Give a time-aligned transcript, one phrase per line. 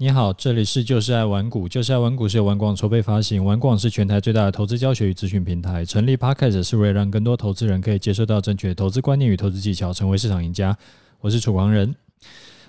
[0.00, 5.84] 你好，这里是就是爱玩股，就是爱玩股是由玩广筹备发行，玩广是全台最大的投资教学与资讯平台。
[5.84, 10.78] 成立 Podcast 是为了让更多投资人可以接受到正确的投资观念与投资技巧，成为市场赢家。
[11.18, 11.92] 我是楚狂人。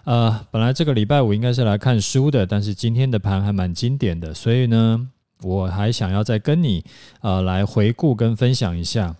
[0.05, 5.07] 呃，本来这个礼拜五应该是来看书的，但是今天的盘还蛮经典的，所以呢，
[5.43, 6.84] 我还想要再跟你
[7.21, 9.16] 呃来回顾跟分享一下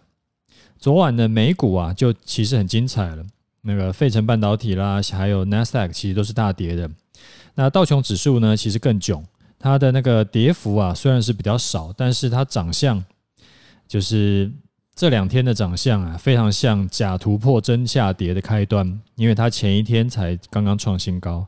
[0.80, 3.24] 昨晚的美股啊，就其实很精彩了。
[3.62, 6.90] 那个费城半导体啦，还有 Nasdaq 其实都是大跌的。
[7.62, 9.22] 那道琼指数呢，其实更囧，
[9.60, 13.04] 它的那个跌幅啊，虽然是比较少，但是它长相
[13.86, 14.50] 就是
[14.96, 21.46] 这两天的长相啊，非常像假突破真下跌的开端，因为它前一天才刚刚创新高，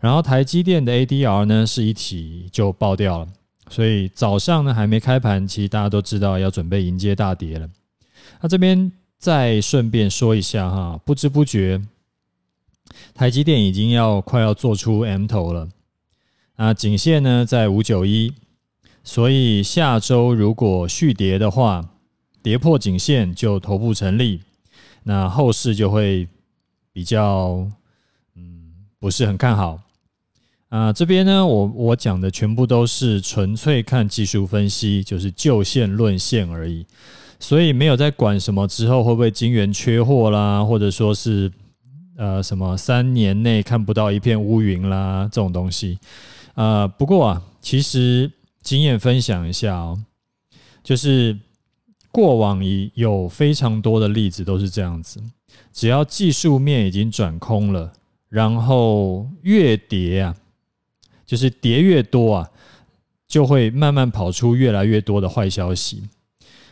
[0.00, 3.28] 然后台积电的 ADR 呢是一起就爆掉了，
[3.70, 7.66] 所以早上呢还没开盘，其实大家都知道要准备迎接大跌了。
[8.42, 11.80] 那这边再顺便说一下哈，不知不觉。
[13.14, 15.68] 台积电已经要快要做出 M 头了，
[16.56, 18.32] 那颈线呢在五九一，
[19.02, 21.88] 所以下周如果续跌的话，
[22.42, 24.40] 跌破颈线就头部成立，
[25.02, 26.28] 那后市就会
[26.92, 27.68] 比较
[28.36, 29.80] 嗯不是很看好
[30.68, 30.92] 啊。
[30.92, 36.86] 这边呢，我我讲的全部都是纯粹看技术分析，就是就线论线而已，
[37.40, 41.50] 所以没有在管什么之后会不会晶圆缺货啦，或者说是。
[42.18, 46.00] 呃，什么三年内看不到一片乌云啦，这种东西。
[46.54, 48.28] 呃，不过啊，其实
[48.60, 50.02] 经验分享一下哦，
[50.82, 51.38] 就是
[52.10, 55.22] 过往已有非常多的例子都是这样子，
[55.72, 57.92] 只要技术面已经转空了，
[58.28, 60.34] 然后越跌啊，
[61.24, 62.50] 就是跌越多啊，
[63.28, 66.02] 就会慢慢跑出越来越多的坏消息。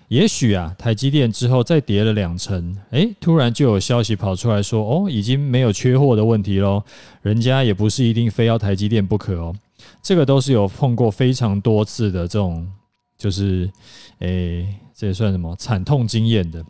[0.09, 6.81] 也许啊，台积电之后再跌了两成，诶，突然就有消息跑出来说，哦，已经没有缺货的问题喽。
[7.23, 9.53] 人家也不是一定非要台积电不可哦。
[10.01, 12.71] 这个都是有碰过非常多次的这种，
[13.19, 13.69] 就是，
[14.21, 16.65] 诶，这也算什么惨痛经验的。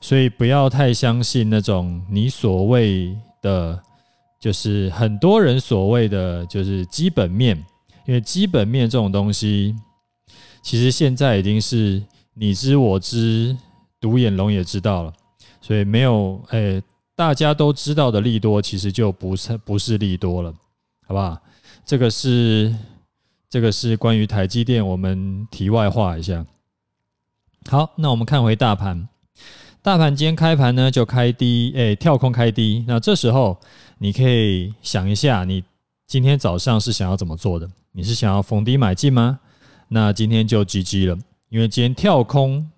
[0.00, 3.82] 所以不要太相信那种你所谓的，
[4.38, 7.56] 就是很多人所谓的就是基本面，
[8.06, 9.74] 因为基本面这种东西，
[10.62, 12.00] 其实现在已经是。
[12.38, 13.56] 你知我知，
[14.00, 15.12] 独眼龙也知道了，
[15.60, 16.80] 所以没有诶、
[17.16, 20.54] 大家都知道的利多，其实就不是不是利多了，
[21.04, 21.36] 好不好？
[21.84, 22.72] 这个是
[23.50, 26.46] 这个是关于台积电，我们题外话一下。
[27.68, 29.08] 好，那我们看回大盘，
[29.82, 32.84] 大盘今天开盘呢就开低，诶、跳空开低。
[32.86, 33.58] 那这时候
[33.98, 35.64] 你可以想一下，你
[36.06, 37.68] 今天早上是想要怎么做的？
[37.90, 39.40] 你是想要逢低买进吗？
[39.88, 41.18] 那今天就 GG 了。
[41.50, 42.68] 因为今天跳空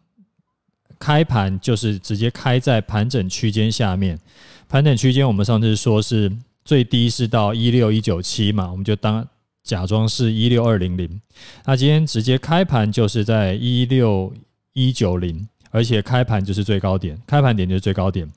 [0.99, 4.19] 开盘就是直接开在盘整区间下面，
[4.69, 6.31] 盘整区间我们上次说是
[6.65, 9.27] 最低是到一六一九七嘛，我们就当
[9.65, 11.21] 假装是一六二零零。
[11.65, 14.33] 那今天直接开盘就是在一六
[14.73, 18.31] 一九零，而且开盘就是最高点，开盘点就是最高点。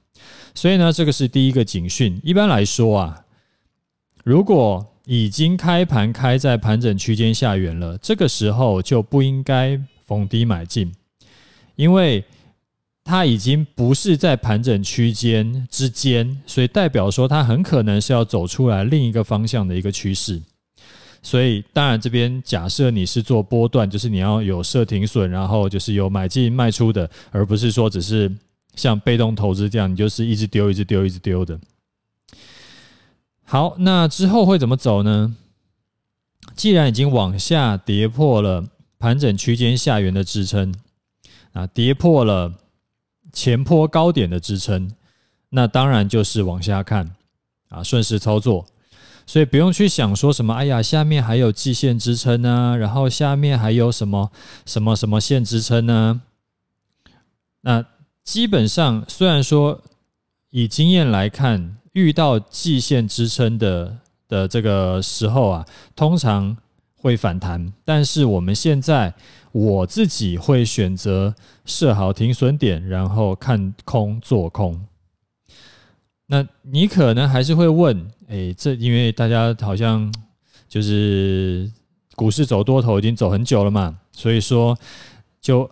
[0.55, 2.19] 所以呢，这个是第一个警讯。
[2.23, 3.25] 一般来说啊，
[4.23, 9.79] 如果已经开盘开在盘整区间下缘了，这个时候就不应该。
[10.05, 10.93] 逢低买进，
[11.75, 12.23] 因为
[13.05, 20.41] 它已经不是在盘整区间之间，所以代表说它很可能是要走出来另一个方向的一个趋势。
[21.21, 28.29] 所以当然这边假设你是做波段，就是你要有设停损，然后就是有买进卖出的，而不是说只是
[28.75, 31.59] 像被动投资这样，你就是一直丢、一直丢、一直丢的。
[33.43, 35.35] 好，那之后会怎么走呢？
[36.55, 38.65] 既然已经往下跌破了。
[39.03, 40.73] 盘整区间下缘的支撑，
[41.51, 42.53] 啊，跌破了
[43.33, 44.89] 前波高点的支撑，
[45.49, 47.13] 那当然就是往下看，
[47.67, 48.65] 啊，顺势操作，
[49.25, 54.31] 所以不用去想说什么，哎呀，下面还有季线支撑呢，然后下面还有什么
[54.65, 56.21] 什么什么线支撑呢？
[57.59, 57.85] 那
[58.23, 59.81] 基本上，虽然说
[60.49, 63.97] 以经验来看，遇到季线支撑的
[64.29, 66.55] 的这个时候啊，通常。
[67.03, 69.13] 会反弹，但是我们现在
[69.51, 71.35] 我自己会选择
[71.65, 74.81] 设好停损点，然后看空做空。
[76.27, 80.13] 那你可能还是会问，哎，这因为大家好像
[80.69, 81.69] 就是
[82.15, 84.77] 股市走多头已经走很久了嘛，所以说
[85.41, 85.69] 就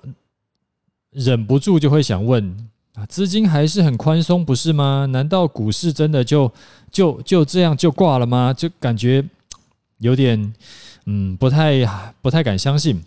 [1.11, 5.07] 忍不住就会想问啊，资金还是很宽松不是吗？
[5.11, 6.51] 难道股市真的就
[6.91, 8.53] 就就这样就挂了吗？
[8.53, 9.23] 就感觉
[9.99, 10.53] 有点。
[11.05, 11.85] 嗯，不太
[12.21, 13.03] 不太敢相信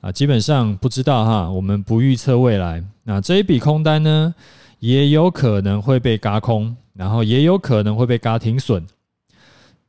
[0.00, 2.84] 啊，基本上不知道哈，我们不预测未来。
[3.02, 4.34] 那这一笔空单呢，
[4.78, 8.86] 也有可能会被轧空，然后也有可能会被轧停损。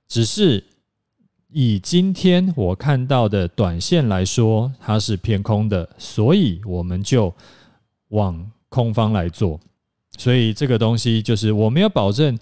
[0.08, 0.64] 只是
[1.52, 7.34] 以今天我看到的短线来说，它是偏空的，所以我们就
[8.10, 9.60] 往空方来做。
[10.18, 12.38] 所以这个东西就是我没有保证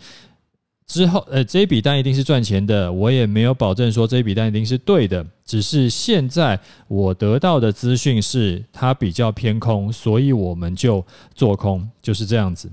[0.94, 5.25] 之后，呃，这笔单一定是赚钱的，我也没有保证说这笔单一定是对的。
[5.44, 11.04] 只是现在我得到的资讯是它比较偏空，所以我们就
[11.34, 12.69] 做空，就是这样子。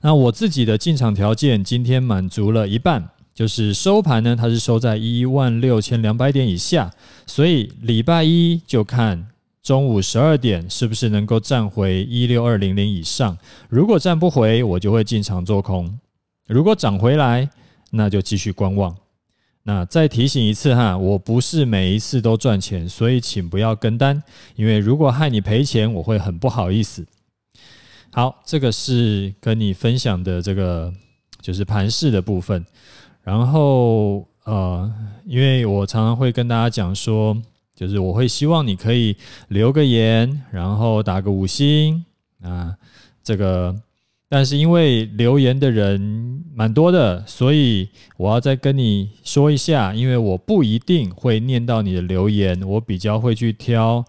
[0.00, 3.08] 那我自己的进场条件今天满足了一半。
[3.32, 6.92] 就是收盘呢，它是收在一万六千两百点以下，
[7.26, 9.28] 所以礼拜一就看
[9.62, 13.38] 中午十二点是不是能够站回一六二零零以上。
[13.70, 15.86] 如果站不回，我就会进场做空；
[16.50, 17.48] 如果涨回来，
[17.92, 18.96] 那就继续观望。
[19.62, 24.20] 那再提醒一次哈，我不是每一次都赚钱，所以请不要跟单，
[24.56, 27.06] 因为如果害你赔钱，我会很不好意思。
[28.10, 30.92] 好，这个是跟你分享的这个
[31.40, 32.66] 就是盘势的部分。
[33.22, 34.92] 然后呃，
[35.26, 37.40] 因为我常常会跟大家讲说，
[37.76, 39.16] 就是我会希望你可以
[39.48, 42.04] 留个言，然后打个五星
[42.42, 42.74] 啊，
[43.22, 43.72] 这个。
[44.30, 47.86] 但是因为留言的人蛮多的，所以
[48.16, 54.02] 我要再跟你说一下，因为我不一定会念到你的留言，我比较会去挑，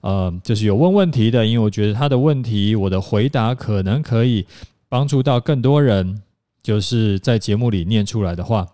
[0.00, 4.46] 呃，就是有问问题的，因为我觉得他的问题，我的回答可能可以
[4.88, 6.22] 帮助到更多人。
[6.62, 8.66] 就是在节目里念出来的话，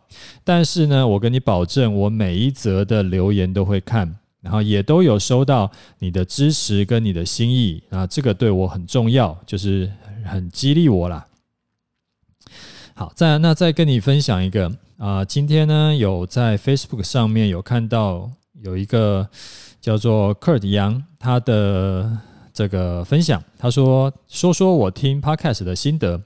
[0.44, 9.92] 但是呢，我跟你保证，我每一则的留言都会看，然后也都有收到你的支持跟你的心意啊，这个对我很重要，就是
[10.24, 11.26] 很激励我啦。
[12.94, 18.30] 好，再，那再跟你分享一个啊，今天呢有在 Facebook 上面有看到
[18.60, 19.28] 有一个
[19.80, 22.18] 叫做 Kurt 杨，他的。
[22.54, 26.20] 这个分享，他说说说我听 Podcast 的心得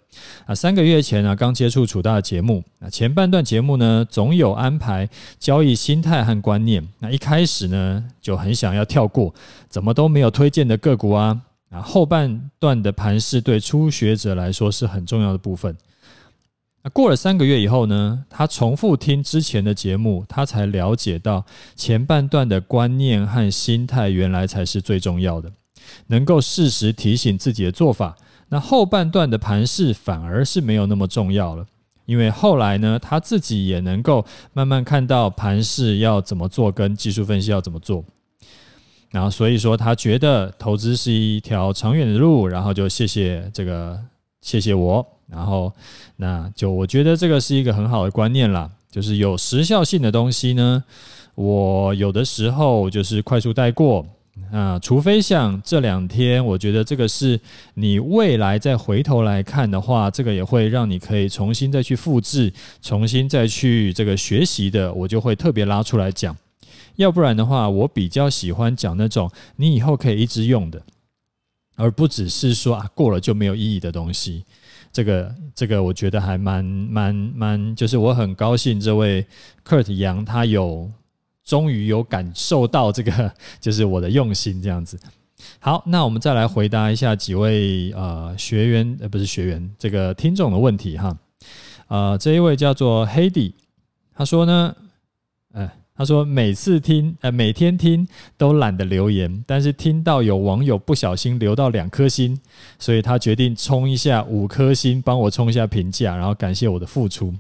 [0.45, 0.53] 啊。
[0.53, 5.09] 三个月前呢，刚接触楚大的节目啊，前半段节目呢，总有安排
[5.39, 6.85] 交易心态和观念。
[6.99, 9.33] 那一开始呢，就很想要跳过，
[9.69, 11.43] 怎么都没有推荐的个股啊。
[11.71, 15.77] 啊，后半段的盘势对初学者来说是很重要的部分。
[16.83, 25.51] 那过了三个月以后呢，他重复听之前的节目，他才了解到前半段的观念和心态原来才是最重要的。
[26.09, 28.17] 能够适时提醒自己的做法，
[28.49, 31.67] 那后半段的盘势反而是没有那么重要了，
[32.07, 38.05] 因为后来呢，他自己也能够慢慢看到盘势要怎么做，跟技术分析要怎么做，
[39.17, 43.99] 然后所以说他觉得投资是一条长远的路，然后就谢谢这个
[44.43, 45.73] 谢谢我，然后
[46.17, 50.85] 那就我觉得这个是一个很好的观念啦，就是有时效性的东西呢，
[51.35, 54.05] 我有的时候就是快速带过。
[54.53, 57.41] 啊，除非像这两天，我觉得这个是
[57.73, 62.53] 你未来再回头来看的话，这个也会让你可以重新再去复制，
[62.83, 66.37] 重新再去这个学习的，我就会特别拉出来讲。
[66.97, 70.83] 要不然的话，我比较喜欢讲那种你以后可以一直用的，
[71.77, 74.45] 而不只是说啊过了就没有意义的东西。
[74.93, 79.27] 这个这个，我觉得还蛮蛮蛮，就是我很高兴这位
[79.65, 80.91] Kurt 杨他有。
[81.45, 83.33] 终于有感受到这个，
[83.63, 84.99] 就是我的用心这样子。
[85.61, 91.17] 好，那我们再来回答一下几位呃学员呃不是学员，这个听众的问题哈。
[91.87, 93.53] 呃，这一位叫做 Heidi，
[94.13, 94.75] 他说呢，
[95.97, 102.39] 他说每次听呃每天听都懒得留言，但是听到有网友不小心留到两颗星，
[102.79, 107.35] 所以他决定冲一下五颗星，帮我冲一下评价，然后感谢我的付出。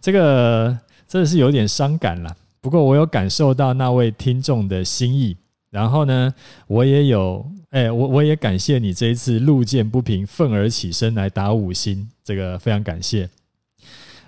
[0.00, 2.36] 这个真的是有点伤感了。
[2.60, 5.36] 不过我有感受到那位听众的心意，
[5.70, 6.32] 然后呢，
[6.66, 13.28] 我也有，哎，我我也感谢你这一次路见不平，愤而起身来打五星，这个非常感谢。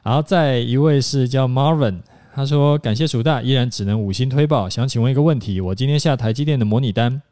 [0.02, 2.00] 然后再一位是叫 Marvin，
[2.34, 4.68] 他说感谢楚大，依然只能五星推报。
[4.68, 7.22] 想请问一个问题，我今天下台积电的模拟单，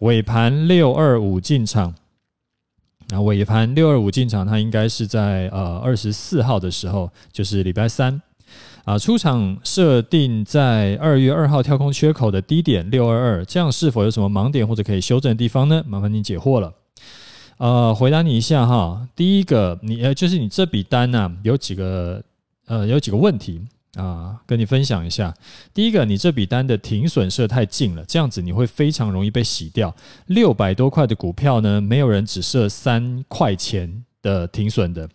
[0.00, 1.94] 尾盘六二五进场，
[3.10, 8.20] 那尾盘六二五进场，它应该是在呃二十四号的时候，就是礼拜三。
[8.84, 15.84] 啊，出场设定在二月二号跳空缺口的低点六二二，这样是否有什么盲点或者可以修正的地方呢？
[15.86, 16.72] 麻烦您解惑了。
[17.58, 22.22] 呃，回答你一下哈，第一个，你呃，就是你这笔单呢、有几个
[22.66, 23.60] 呃，有几个问题
[23.94, 25.34] 啊，跟你分享一下。
[25.72, 29.94] 第一个，你这笔单的停损设太近了，这样子你会非常容易被洗掉。
[30.26, 35.08] 六百多块的股票呢，没有人只设三块钱的停损的，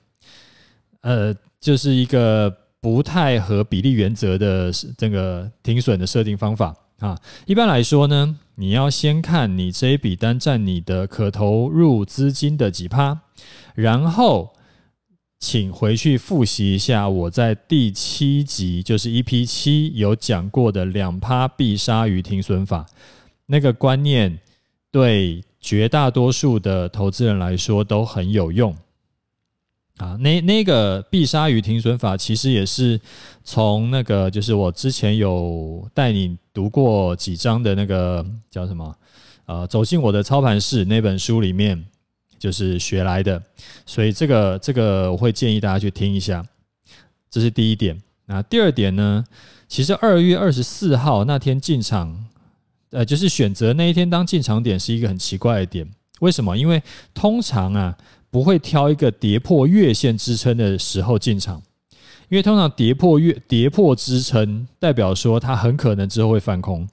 [1.02, 2.56] 呃，就是一个。
[2.84, 13.22] 不太合比例原则的这个停损的设定方法啊，一般来说呢，你要先看你这一笔单占你的可投入资金的几趴，
[13.74, 14.54] 然后
[15.44, 22.86] 请回去复习一下我在第七集，就是 EP 七有讲过的两趴必杀鱼停损法，
[23.48, 24.40] 那个观念
[24.90, 28.74] 对绝大多数的投资人来说都很有用。
[29.98, 32.98] 啊，那那个必杀鱼停损法，其实也是
[33.44, 38.96] 从那个，就是我之前有带你读过几章的那个叫什么？
[39.46, 41.86] 呃，走进我的操盘室那本书里面，
[42.44, 43.42] 就是学来的。
[43.86, 46.46] 所以这个这个我会建议大家去听一下，
[47.32, 47.98] 这是第一点。
[48.26, 49.24] 那第二点呢？
[49.70, 52.26] 其实二月二十四号那天进场，
[52.90, 55.90] 呃，就是选择那一天当进场点是一个很奇怪的点。
[56.20, 56.58] 为什么？
[56.58, 56.84] 因为
[57.14, 57.98] 通常啊。
[58.34, 61.62] 不会挑一个跌破月线支撑的时候进场，
[62.30, 66.90] 因为通常跌破月跌破支撑，代表说它很可能之后会翻空，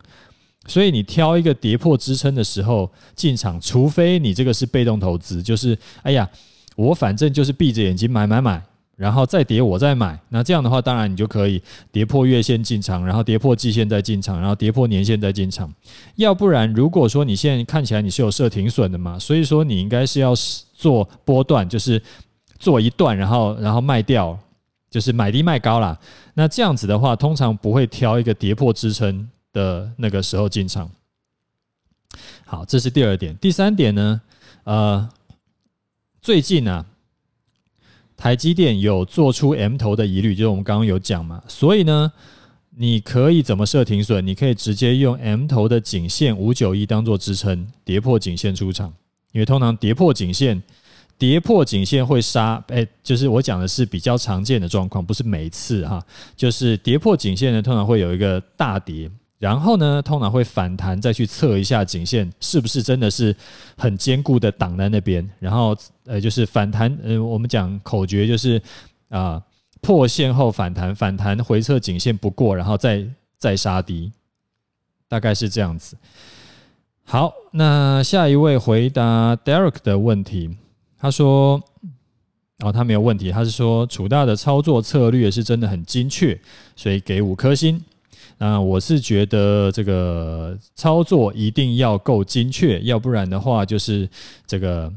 [0.70, 6.28] 所以你挑一个跌破支撑的时候进场，除非你这个是被动投资，就是哎呀，
[6.76, 8.62] 我反正就是闭着眼睛买买买。
[8.96, 10.20] 然后再跌，我再买。
[10.28, 15.72] 那这样的话，当然你就可以跌破月线进场，然后跌破季线再进场，然后跌破年线再进场。
[16.16, 20.34] 要不然，如果说你现在看起来你是有设停损的嘛，所以说你应该是要
[20.74, 22.02] 做波段，就是
[22.58, 24.38] 做一段，然后然后卖掉，
[24.90, 25.98] 就是买低卖高啦。
[26.34, 30.90] 那这样子的话，通常不会挑一个跌破支撑的那个时候进场。
[32.44, 33.36] 好，这是第二点。
[33.36, 34.20] 第三点呢，
[34.64, 35.08] 呃，
[36.20, 36.86] 最近呢、啊。
[38.16, 42.12] 台积电有做出 M 头的疑虑，就是我们刚刚有讲嘛，所以呢，
[42.76, 44.20] 你可以怎么设停损？
[44.20, 48.92] 你可以直接用 M 头的颈线五九一当做支撑，跌破颈线出场。
[49.32, 50.62] 因为通常跌破颈线，
[51.16, 56.04] 跌破颈线会杀，哎，就是我讲的是比较常见的状况，不是每次哈，
[56.36, 59.10] 就是跌破颈线呢，通常会有一个大跌。
[59.40, 63.34] 然后呢，通常会反弹，再去测一下颈线是不是真的是
[63.74, 65.26] 很坚固的挡在那边。
[65.38, 68.60] 然后呃，就是反弹，呃，我们讲口诀就是
[69.08, 69.42] 啊、
[69.80, 73.02] 破线后反弹，反弹回测颈线不过，然后再
[73.38, 74.12] 再杀低，
[75.08, 75.96] 大概是这样子。
[77.02, 80.54] 好，那下一位回答 Derek 的问题，
[80.98, 81.58] 他说，
[82.58, 86.38] 哦，他没有问题，他是说楚大的操作策略是真的很精确，
[86.76, 87.82] 所以给五颗星。
[88.42, 94.08] 那我是觉得这个操作一定要够精确，要不然的话就是
[94.46, 94.90] 这个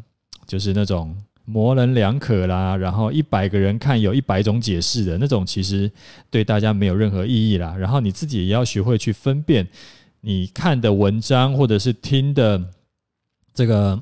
[0.47, 5.91] 就是那种模棱两可啦，然后一百个人看有一百种解释的那种，其实
[6.31, 7.75] 对大家没有任何意义啦。
[7.77, 9.67] 然后你自己也要学会去分辨
[10.21, 12.63] 你看的文章或者是听的
[13.53, 14.01] 这个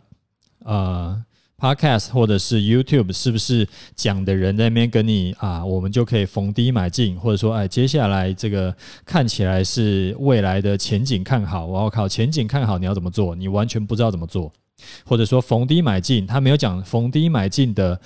[0.60, 1.24] 呃。
[1.62, 8.76] Podcast 或者是 YouTube 是不是讲的人在那边跟你啊，我们就可以逢低买进，或者说哎，接下来这个
[9.06, 13.36] 看起来是未来的前景看好，我靠，前景看好你要怎么做？
[13.36, 14.52] 你完全不知道怎么做，
[15.06, 18.00] 或者说逢低买进，他没有讲逢低买进的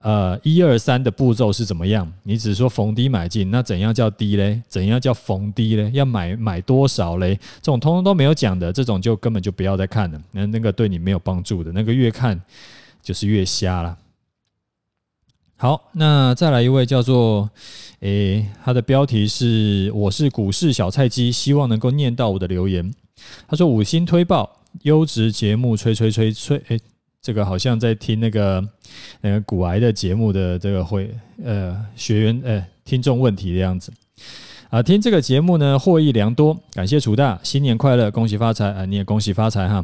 [0.00, 4.62] 呃一二三的步骤是怎么样，你只是说逢低买进，那怎样叫低嘞？
[4.66, 5.90] 怎样叫逢低嘞？
[5.92, 7.34] 要买买多少嘞？
[7.60, 12.40] 这种通通都没有讲的，这种就根本就不要再看了，那那个对你没有帮助的，那个越看。
[13.04, 13.98] 就是越瞎了。
[15.56, 17.48] 好，那再来一位叫做，
[18.00, 22.92] 诶、他的标题是“我是股市小菜鸡”，希望能够念到我的留言。
[23.46, 26.80] 他说：“五星推报，优质节目，吹吹吹吹。”诶，
[27.22, 28.62] 这个好像在听那个
[29.20, 31.10] 那个股癌的节目的这个会
[31.42, 33.92] 呃学员呃听众问题的样子
[34.68, 34.82] 啊。
[34.82, 38.84] 听这个节目呢，获益良多，感谢楚大，新年快乐，恭喜发财啊！
[38.84, 39.82] 你也恭喜发财哈。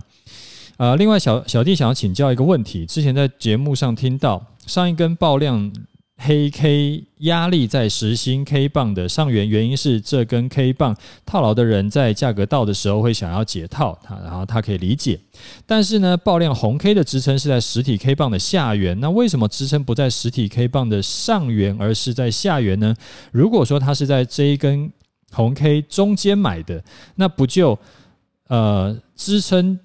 [0.81, 5.71] 呃，另外小小弟想要请教一个问题，之前在节目上听到上一根爆量
[6.17, 10.97] 黑 K 压力在实心 K 棒的上缘，原因是这根 K 棒
[11.27, 15.21] 套牢的人在价格到的时候会想要解套，他然后他可以理解，
[15.67, 22.97] 但是呢，爆量红 K 的支撑是在实体 K 棒的下缘，那为什么支撑不在实体 K 棒的上缘，而是在下缘呢？
[23.33, 24.91] 如果说他是在这一根
[25.31, 26.83] 红 K 中间买的，
[27.17, 27.79] 那不就
[28.49, 29.79] 呃支撑？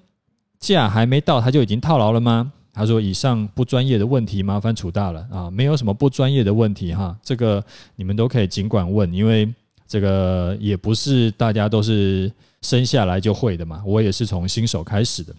[0.58, 2.52] 价还没到，他就已经套牢了吗？
[2.72, 9.50] 他说：“以上不专业的问题，麻烦楚大了啊，没有什么不专业的问题哈，这个你们都可以尽管问，因为
[9.88, 15.34] 这个也不是大家都是生下来就会的嘛，我也是从新手开始的。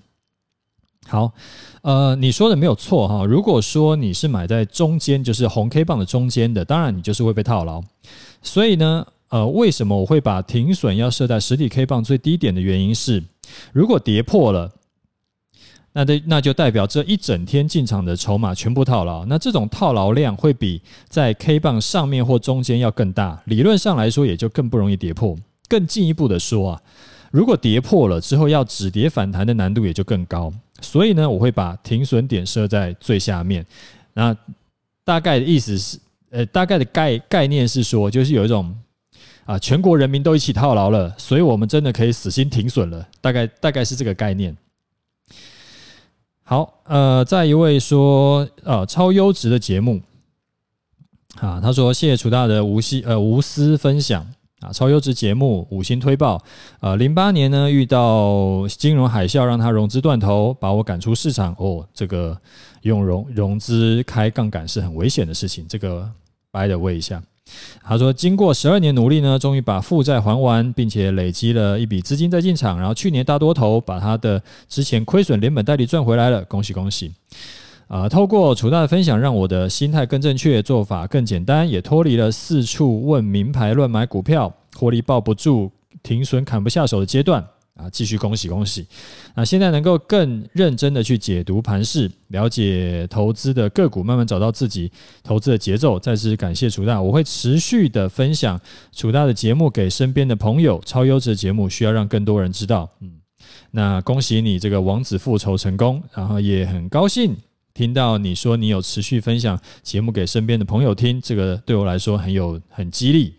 [1.05, 1.31] 好，
[1.83, 7.83] 呃，你说的没有错哈，如果说你是买在中间，就是红 K 棒的中间的，当然你就是会被套牢。
[8.41, 13.23] 所以呢，呃，为什么我会把停损要设在实体 K 棒最低点的原因是，
[13.71, 14.71] 如果跌破了。”
[15.97, 25.35] 那的那就代表这一整天进场的筹码全部套牢，那这种套牢量会比在 K 棒上面或中间要更大，理论上来说也就更不容易跌破。
[25.67, 26.81] 更进一步的说啊，
[27.31, 30.53] 如果跌破了之后要止跌反弹的难度也就更高。
[30.81, 33.65] 所以呢，我会把停损点设在最下面。
[34.13, 34.37] 那
[35.03, 35.97] 大概的意思是，
[36.29, 38.71] 呃，大概的概概念是说，就是有一种
[39.45, 44.55] 啊，全国人民都一起套牢了，所以我们真的可以死心停损了，大概大概是这个概念。
[46.49, 50.01] 好，呃，再一位说，呃，超优质的节目，
[51.41, 54.25] 啊，他说谢谢楚大的无息呃无私分享。
[54.61, 56.41] 啊，超优质节目，五星推爆。
[56.79, 61.53] 呃，零八年呢遇到金融海啸，让他融资断头，把我赶出市场。
[61.59, 62.39] 哦，这个
[62.83, 65.65] 用融融资开杠杆是很危险的事情。
[65.67, 66.09] 这个
[66.49, 67.21] by the way 一下。
[67.83, 72.77] 他说，经过十二年努力呢，终于把负债还完，并且累积了一笔资金再进场。
[72.77, 77.11] 然后去年大多头把他的之前亏损连本带利赚回来了，恭喜恭喜。
[77.87, 85.71] 啊，透过楚大的分享，让我的心态更正确，做法更简单，也脱离了四处问名牌乱买股票，获利抱不住，
[86.03, 87.45] 停损砍不下手的阶段。
[87.77, 88.85] 啊，继续恭喜恭喜！
[89.35, 94.91] 那现在能够更认真的去解读盘势，了解投资的个股，慢慢找到自己
[95.23, 95.99] 投资的节奏。
[95.99, 98.59] 再次感谢楚大，我会持续的分享
[98.91, 100.81] 楚大的节目给身边的朋友。
[100.85, 102.89] 超优质的节目需要让更多人知道。
[102.99, 103.21] 嗯，
[103.71, 107.37] 那恭喜你这个王子复仇成功，然后也很高兴。
[107.75, 113.35] 听到你说你有持续分享节目给身边的朋友听，这个对我来说很有很激励。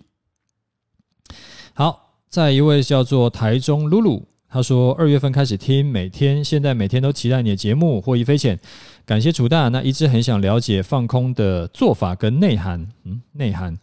[1.75, 8.59] 好，再一位叫做台中露露，他说二月份开始听，每天现在每天都期待你的节目，获益匪浅。
[9.07, 12.87] 感谢楚大，那一直很想了解放空的做法跟内涵。
[13.05, 13.79] 嗯，内涵。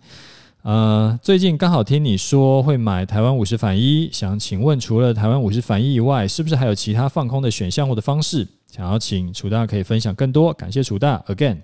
[0.62, 8.48] 呃，最近刚好听你说会买台湾五十反一，想请问除了台湾五十反一以外，是不是还有其他放空的选项或的方式？
[8.72, 11.24] 想要请楚大可以分享更多，感谢楚大。
[11.28, 11.58] Again，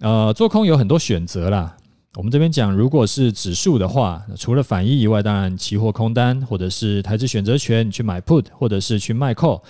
[0.00, 1.76] 呃，做空有很多选择啦。
[2.16, 9.60] 我们这边讲，如果是指数的话，除了反一以外，当然期货空单或者是台资选择权，你去买 put 或者是去卖 call。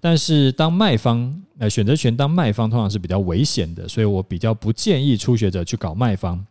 [0.00, 6.46] 但是当卖方，呃，选择权当卖方通常是比较危险的，所以我比较不建议初学者去搞卖方。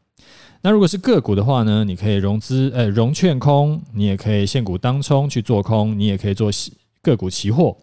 [0.62, 6.52] 那如果是个股的话呢，你可以融资，呃，融券空，你也可以现股当冲去做空，你也可以做
[7.02, 7.78] 个股期货。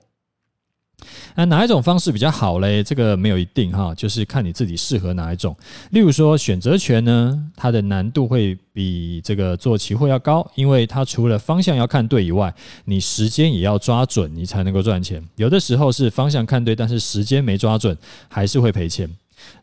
[1.35, 2.83] 那哪一种方式比较好嘞？
[2.83, 5.57] 这个没有一定哈，就是看你自己适合哪一种。
[5.91, 15.23] 例如说选择权呢，它的难度会比这个做期货要高，因为它除了方向要看对以外，你时间也要抓准，你才能够赚钱。
[15.37, 17.97] 有的时候是方向看对，但是时间没抓准，
[18.29, 19.09] 还是会赔钱。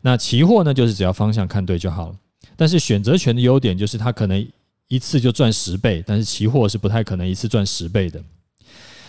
[0.02, 2.14] 那期货呢，就是只要方向看对就好了。
[2.56, 4.46] 但是选择权的优点就是它可能
[4.88, 8.22] 一次就赚十倍，但是期货是不太可能一次赚十倍的。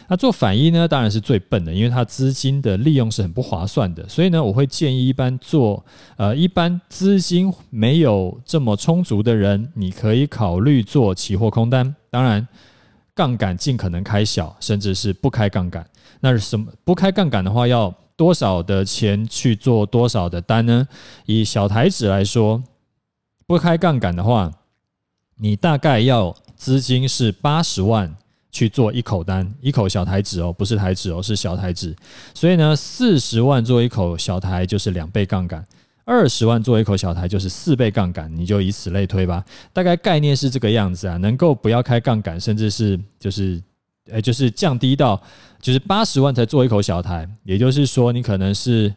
[0.08, 4.08] 那做反一呢，当然是最笨的，因为它资金的利用是很不划算的。
[4.10, 5.86] 所以呢，我会建议一般做
[6.18, 11.96] 呃，一般资金没有这么充足的人，你可以考虑做期货空单。
[12.10, 12.46] 当然，
[13.16, 15.86] 杠杆尽可能开小，甚至是不开杠杆。
[16.20, 16.72] 那是什么？
[16.84, 20.86] 不开杠杆的话，要多少的钱去做多少的单呢？
[21.26, 22.62] 以小台子来说，
[23.48, 24.52] 不开杠杆的话，
[25.38, 28.18] 你大概要资金是八十万。
[28.52, 31.96] 去做一口单，一口小台指哦，不是台指哦，是小台指。
[32.34, 35.66] 所以呢，四十万做一口小台就是两倍杠杆，
[36.04, 39.44] 二十万做一口小台就是四倍杠杆，你就以此类推吧。
[39.72, 43.62] 大概概念是这个样子啊，能够不要开杠杆，甚至是就是，
[44.10, 45.22] 呃，就是降低到
[45.62, 48.94] 就是八十万才做一口小台，也就是说你可能是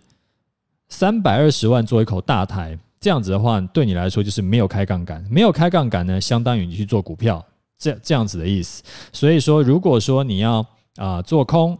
[0.88, 7.44] 三百二十万做一口大台，这样子的话，对你来说就是没有开杠杆，没有开杠杆呢，相当于你去做股票。
[7.84, 10.64] 这这样子的意思，所以说，如果说你要
[10.96, 11.78] 啊、做空，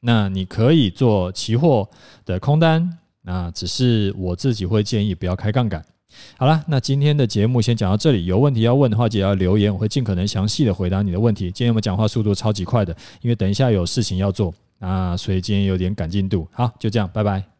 [0.00, 1.88] 那你可以做期货
[2.24, 5.84] 的空单，那只是我自己会建议不要开杠杆。
[6.36, 11.44] 好了，那今天的节目先讲到这里，有问题要问的话，记得要留言，我会尽可能详细的回答你的问题。
[11.44, 16.48] 今天我们讲话速度超级快的，因为等一下有事情要做啊，所以今天有点赶进度。
[16.50, 17.53] 好，就这样，拜拜。